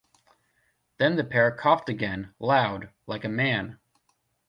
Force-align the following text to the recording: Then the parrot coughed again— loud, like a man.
Then 0.97 1.15
the 1.15 1.23
parrot 1.23 1.59
coughed 1.59 1.87
again— 1.87 2.33
loud, 2.39 2.89
like 3.05 3.23
a 3.23 3.29
man. 3.29 3.77